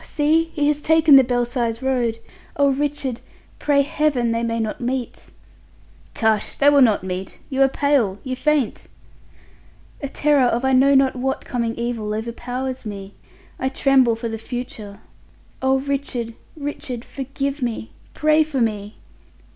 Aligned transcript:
see 0.03 0.45
he 0.55 0.67
has 0.67 0.81
taken 0.81 1.15
the 1.15 1.23
Belsize 1.23 1.83
Road. 1.83 2.17
Oh, 2.57 2.71
Richard, 2.71 3.21
pray 3.59 3.83
Heaven 3.83 4.31
they 4.31 4.41
may 4.41 4.59
not 4.59 4.81
meet." 4.81 5.29
"Tush! 6.15 6.55
They 6.55 6.71
will 6.71 6.81
not 6.81 7.03
meet! 7.03 7.37
You 7.51 7.61
are 7.61 7.67
pale, 7.67 8.17
you 8.23 8.35
faint!" 8.35 8.87
"A 10.01 10.09
terror 10.09 10.45
of 10.47 10.65
I 10.65 10.73
know 10.73 10.95
not 10.95 11.15
what 11.15 11.45
coming 11.45 11.75
evil 11.75 12.15
overpowers 12.15 12.83
me. 12.83 13.13
I 13.59 13.69
tremble 13.69 14.15
for 14.15 14.27
the 14.27 14.39
future. 14.39 15.01
Oh, 15.61 15.77
Richard, 15.77 16.33
Richard! 16.57 17.05
Forgive 17.05 17.61
me! 17.61 17.91
Pray 18.15 18.41
for 18.43 18.59
me." 18.59 18.95